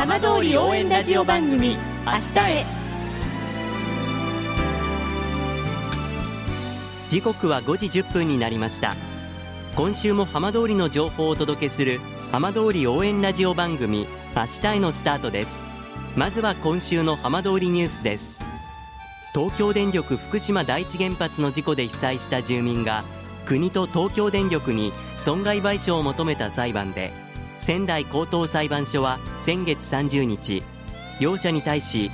[0.00, 1.76] 浜通り応援ラジオ番組
[2.06, 2.64] 「明日へ」
[7.10, 8.96] 時刻は5時1分になりました。
[9.76, 12.00] 今週も浜通りの情報をお届けする
[12.32, 15.66] 浜通り応援ラジオ番組明日へのスタートです。
[16.16, 18.40] まずは今週の浜通りニュースです。
[19.34, 23.04] 東京電力福島第一原発の事故で被災した住民が
[23.44, 27.12] 国と東京電力に損害賠償を求めた裁判で
[27.60, 30.62] 仙台高等裁判所は先月30日
[31.20, 32.10] 両者に対し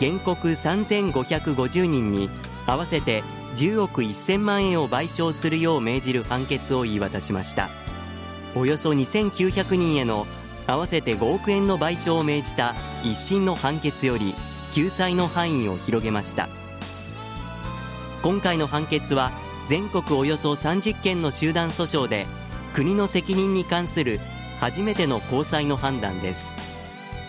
[0.00, 2.28] 原告3550人に
[2.66, 3.22] 合わせて
[3.56, 7.68] 10億1000万円を賠償するよう命じる判決を言い渡しました。
[8.54, 10.26] およそ2900人への
[10.66, 12.74] 合わせて5億円の賠償を命じた
[13.04, 14.34] 一審の判決より
[14.72, 16.48] 救済の範囲を広げました。
[18.22, 19.32] 今回の判決は
[19.68, 22.26] 全国およそ30件の集団訴訟で
[22.72, 24.20] 国の責任に関する
[24.62, 26.54] 初めての高裁の判断です。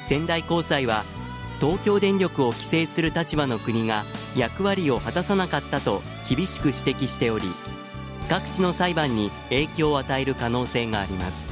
[0.00, 1.04] 仙台高裁は
[1.60, 4.04] 東京電力を規制する立場の国が
[4.36, 7.46] 役割を果たさなかったと厳しく指摘しており
[8.28, 11.48] 各地の裁判に影響を与える可能性があります。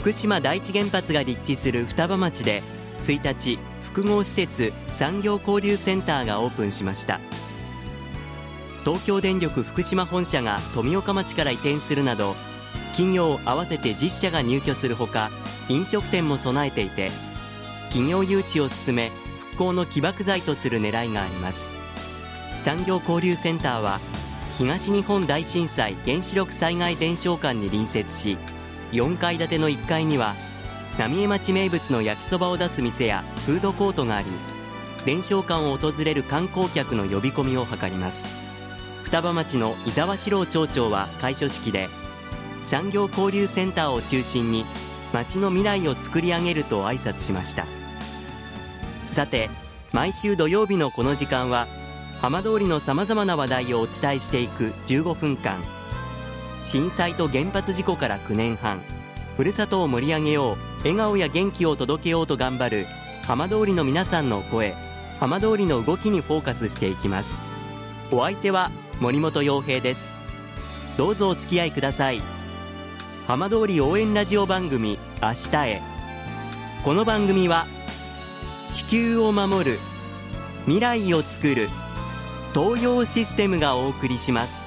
[0.00, 2.62] 福島第一原発が立地する双葉町で
[3.00, 7.20] 1日複合施設産業交流センターがオープンしました。
[8.84, 12.36] 東京電力福島本社が富岡町から移転するなど
[12.90, 15.30] 企業合わせて10社が入居するほか
[15.68, 17.10] 飲食店も備えていて
[17.88, 19.10] 企業誘致を進め
[19.52, 21.72] 復興の起爆剤とする狙いがあります。
[22.58, 24.00] 産業交流センターは
[24.58, 28.36] 東日本大震災原子力災害伝承館に隣接し
[28.92, 30.34] 4階建ての1階には
[30.98, 34.26] 浪江町名物の焼きそばを出す店やフードコートがあり
[35.06, 38.28] 伝承館を訪れる観光客の呼び込みを図ります。
[39.04, 41.88] 双葉町の伊沢史郎町長は開所式で
[42.64, 44.64] 産業交流センターを中心に
[45.12, 47.66] 町の未来を作り上げると挨拶しました。
[49.04, 49.50] さて
[49.92, 51.66] 毎週土曜日のこの時間は
[52.20, 55.60] 浜通りのさまざまな話題をお伝えしていく15分間。
[56.62, 58.80] 震災と原発事故から9年半。
[59.36, 62.86] ふるさとを盛り上げよう笑顔や元気を届けようと頑張る
[63.26, 64.74] 浜通りの皆さんの声。
[65.18, 67.42] 浜通りの動きにフォーカスしていきます。
[68.10, 68.70] お相手は
[69.00, 70.14] 森本洋平です。
[70.98, 72.39] どうぞお付き合いください。
[73.30, 75.80] 浜通り応援ラジオ番組明日へ。
[76.82, 77.64] この番組は
[78.72, 79.78] 地球を守る
[80.64, 81.68] 未来をつくる
[82.52, 84.66] 東洋システムがお送りします。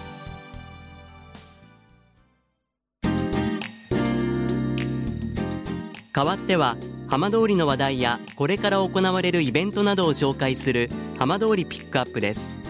[6.13, 6.78] 代わっては
[7.09, 10.88] 浜通りの話題やこれから行われるイベントなどを紹介する
[11.19, 12.62] 浜通りピックアップです。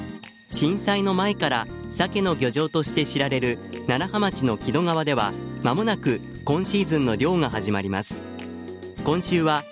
[0.53, 5.31] 震災の前から鮭の漁場として知られる楢葉町の木戸川では
[5.64, 8.22] まもなく今シーズンの漁が始まります。
[9.03, 9.64] 今週は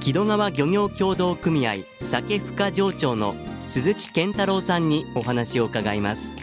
[0.00, 3.34] 木戸川漁業協同組合酒深場長の
[3.66, 6.34] 鈴木健太郎さんにお話を伺います。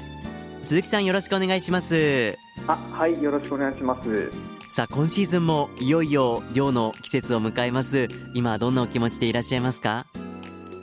[0.60, 2.36] 鈴木さんよろしくお願いします。
[2.66, 4.32] あはいよろしくお願いします。
[4.72, 8.08] さあ今シーズンもいよいよ漁の季節を迎えます。
[8.34, 10.08] 今どんなお気持ちでいらっしゃいますか？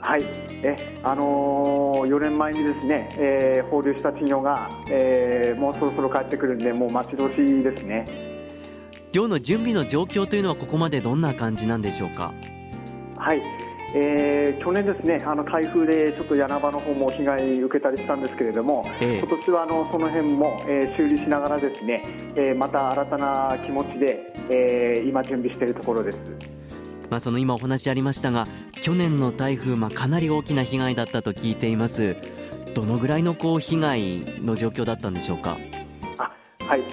[0.01, 0.23] はい。
[0.63, 8.05] えあのー、4年前にですね、えー、放流した稚魚が、えー、もうそろそろ帰ってくるんでもう待ち遠しいですね。
[9.13, 12.33] 漁の準備の状況というのはここまでどんな感じなんでしょうか？
[13.17, 13.41] はい。
[13.93, 22.01] えー、去年、ですねあの台風でちょっと柳場の方も被害受けたりしたんですけれども、えー、今年はあのその辺も、えー、修理しながらですね、
[22.35, 26.37] えー、また新たな気持ちで、えー、今、準備しているところです。
[27.09, 28.45] まあ、その今お話ありましたが
[28.81, 32.17] 去年の台風、まあ、かなり大きな被害だったと聞いています。
[32.73, 35.57] どのぐらいのこう被害の状況だったんでしょうか？
[36.17, 36.31] あ
[36.65, 36.83] はい。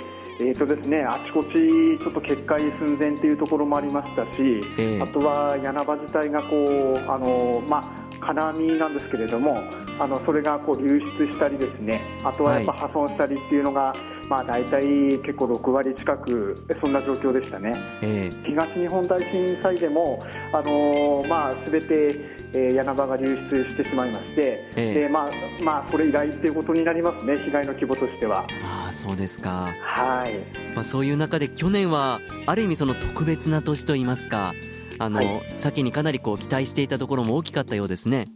[0.41, 1.53] えーとですね、あちこち
[1.99, 7.83] ちょっと決壊寸前というところもありましたし、えー、あとは柳場自体がこうあの、まあ、
[8.21, 9.61] 金網なんですけれども
[9.99, 17.73] あのそれがこう流出したりですねあとはやっぱ破損したりっていうのが、はい、まあ、大体結構6割近くそんな状況でしたね、
[18.03, 20.21] えー、東日本大震災でも
[20.53, 22.21] あの、まあ、全て、
[22.53, 25.31] えー、柳場が流出してしまいまして、えー、まあ
[25.65, 28.47] まあ、それ以来ということになりますね被害の規模としては。
[28.65, 30.75] あそうですか、はい。
[30.75, 34.55] まあ、そういう中で去年はある意味その特別な年といいますか
[34.99, 38.27] あの、はい、先にかなりこう期待していたところも大きかったようですね。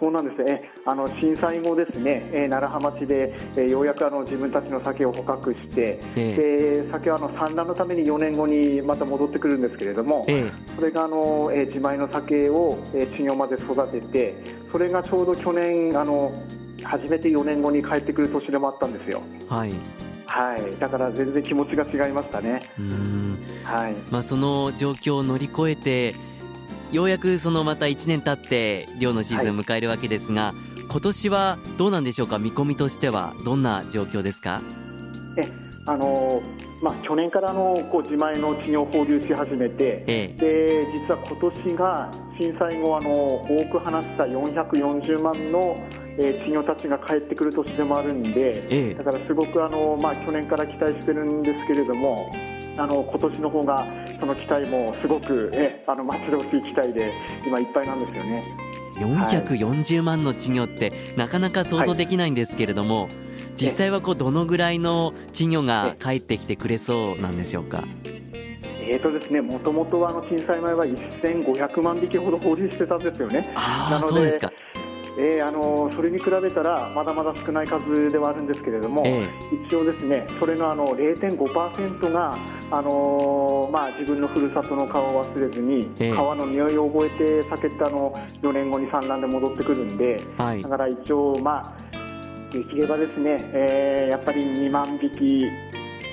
[0.00, 0.42] そうなんです。
[0.44, 14.34] ねあの震災後、ですね、えー、楢葉町で、えー、ようやくあの自分たちの酒を捕獲して、えー、で酒はあの産卵のために4年後にまた戻ってくるんですけれども、えー、それがあの、えー、自前の酒を、えー、稚魚まで育てて
[14.70, 16.32] それがちょうど去年あの
[16.84, 19.22] 初めて4年後に帰ってくる年でもあったんですよ。
[19.48, 19.72] はい。
[20.26, 22.60] はい、だから全然気持ちが違いましたね。
[22.78, 23.27] うん
[23.68, 23.94] はい。
[24.10, 26.14] まあ、その状況を乗り越えて
[26.90, 32.38] ようやくそのまた1年経って漁のシーズンを迎えるわけですが、はい、今年はどうなんでしょうか？
[32.38, 33.34] 見込みとしては。
[33.44, 34.62] どんな状況ですか
[35.36, 35.42] え
[35.86, 36.42] あの
[36.80, 45.74] まあ、去年からのこう自前の稚魚を放流し始めて、ええ、で実は今年が震災後あの多く話した440万の
[46.20, 52.30] えー、稚魚たちが帰ってくる年でもあるんで、ええ、だからすごくあの、まあ、去年から期待してるんですけれども、
[52.78, 53.86] あの今年の方が
[54.20, 57.12] その期待もすごく、えあの待ち遠しい期待で
[57.46, 58.44] 今いっぱいなんですよね。
[58.98, 63.10] 440万の稚魚って、なかなか想像できないんですけれども、はい、
[63.56, 67.84] 実際はこうどのぐらいの稚魚が帰ってきてくれそうなんでしょうか？
[68.90, 73.52] えーとですね、もともとあの震災前は1500万匹ほど放流してたんですよね。
[73.54, 74.40] なので
[75.20, 82.38] えー、あのそれに比べたらまだまだ少ない数ではあるんですけれども、えー、一応ですねそれのあの0.5%が
[82.70, 88.12] あのまあ、自分のふるさとの顔を忘れずに、えー、川の匂いを覚えて避けてあの
[88.42, 95.46] 4年後に産卵で戻ってくるんで、はい、だから一応、まあ、できればですね、えー、やっぱり2万匹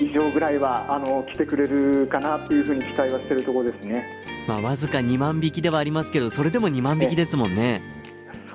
[0.00, 4.24] 以上ぐらいはあの来てくれるかなというふうに期待はしているところですね。
[4.46, 7.82] まあ、わずか2万匹ではありますけどそれでも2万匹ですもんね。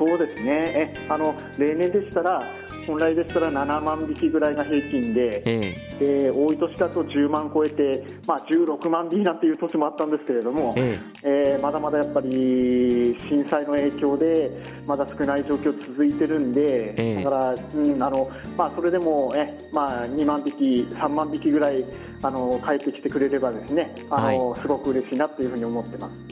[0.02, 0.66] そうですね。
[0.76, 2.52] えあの例年でしたら
[2.88, 6.32] 本来でしたら7万匹ぐらいが平均で、ええ。
[6.32, 11.58] 多い年だと10万超えて、まあ、16万匹なんていう年もあったんですけれども、ええ。
[11.60, 14.50] ー、まだまだやっぱり震災の影響で
[14.88, 21.86] まだ少ない状況続いてるんで、えだから、うんあのまあ、それでもえ、まあ、2万匹、3万匹ぐらい
[22.24, 26.31] あの帰ってきてくれればですねあの、はい、すごく嬉しいなというふうに思ってます。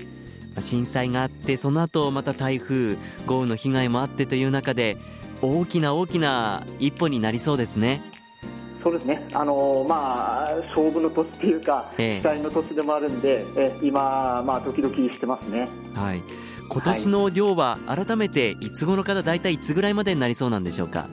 [0.59, 4.97] 震災があってその後また台風豪雨の被害もあってという中で
[5.41, 8.01] 大きな大きな一歩になりそうですね。
[8.83, 15.67] そうですね、あのまあ、勝負の年っていうか、期待の年でもあるんで、え今、まあ、ドキドキしてますね。
[15.93, 16.21] はい
[16.69, 21.07] 今年の量は改めていつ頃から大体いつぐらいまでになりそうなんでしょうか？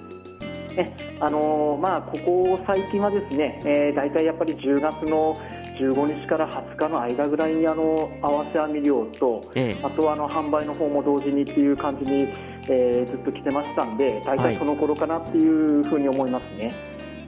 [0.76, 5.34] えあのまあ、ここ最近はですね、えー、大体やっぱり10月の
[5.78, 12.28] 15日から20日の間ぐらいにあの合わせ網漁と、ええ、あとはあの販売の方も同時にっていう感じに、
[12.68, 16.74] えー、ずっと来てましたんで大体その頃かなっていうふうに思いますね。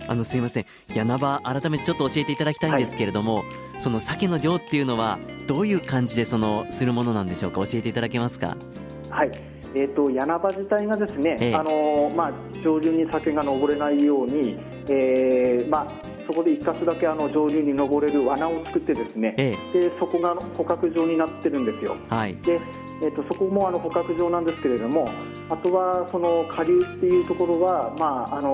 [0.07, 0.67] あのすいません。
[0.95, 3.47] 柳場改めてちょっと教えていただきたいんですけれども、はい、
[3.79, 8.57] その鮭の量っていうのはどういう感じでそのするものなんでしょうか教えていただけますか？
[9.11, 9.31] はい。
[9.75, 14.59] えーと、柳場自体がですね、ええ、あのまあ、上流に鮭が登れないように、
[14.89, 15.87] えーまあ、
[16.29, 21.97] そこで一箇所だけあの上流に登れる罠を作ってですね、ええ、でそこが捕獲場になってるんですよ。
[22.11, 22.61] はい、で
[23.01, 25.09] えーと、そこもあの捕獲場なんですけれども
[25.49, 28.53] あとはその下流っていうところは、まあ、あの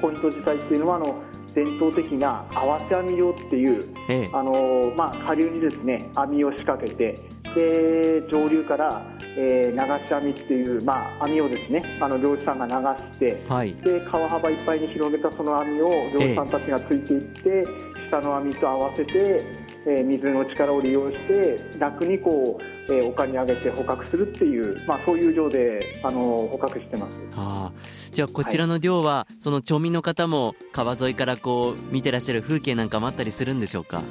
[0.00, 1.22] ポイント自体っていうのはあの
[1.54, 7.18] 伝統的な合わせ網漁っていう、ええ、あのまあ、下流にですね網を仕掛けて
[7.54, 9.02] で上流から、
[9.36, 12.72] えー、流し網っていう、まあ、網をですねあの漁師さんが流
[13.12, 19.40] して、はい、で川幅いっぱいに広げたその網を漁師さんたちがついていって、えー、下の網と合わせて、
[19.86, 26.20] えー、水の力を利用して楽にこう、えー、丘に上げて捕獲するっていう、まあ、そういう漁であの
[26.52, 27.18] 捕獲してます。
[27.34, 27.72] あ
[28.10, 34.02] じゃあこちらの漁は、はい、その町民の方も川沿いからこう見てらっしゃる風景なんかもあったりするんでしょうか？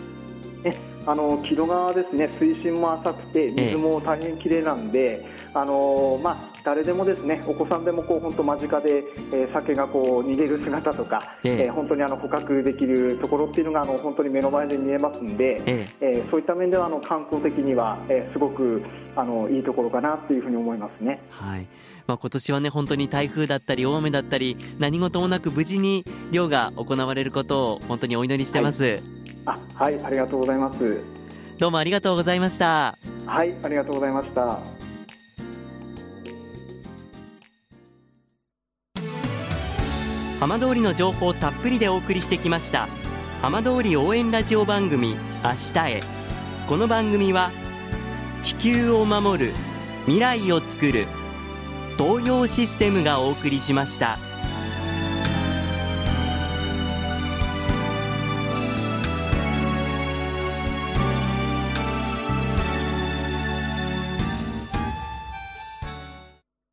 [0.63, 9.03] えあの木戸川ですね水深も浅くて水も大変綺麗なんで、あのまあ、誰でもですねお子さんでもこう本当間近で、
[9.33, 16.23] えー、鮭がこう逃げる姿とか、えー、本当にあの捕獲できるところっていうのがあの本当に目の前で見えますんで、ええ。
[16.25, 18.83] ー、そういった面ではあの観光的には、えー、すごく
[19.15, 21.21] あのいいところかなというふうに思いますね。
[21.31, 21.67] はい。
[22.05, 28.83] まあ、今年はね本当に台風だったり大雨だったり何事もなく無事に漁が行われることを本当にお祈りしてます。
[28.83, 31.01] はいあはいありがとうございます。
[31.57, 32.98] どうもありがとうございました。
[33.25, 34.60] はいありがとうございました。
[40.39, 42.88] 浜通りの情報をたっぷりでお送りしてきました。
[43.41, 46.00] 浜通り応援ラジオ番組明日へ。
[46.67, 47.51] この番組は
[48.41, 49.53] 地球を守る
[50.05, 51.05] 未来をつくる
[51.98, 54.17] 東洋システムがお送りしました。